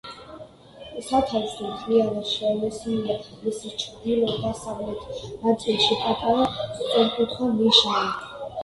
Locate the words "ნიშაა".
7.63-8.07